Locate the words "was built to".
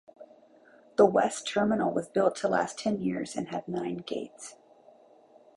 1.93-2.47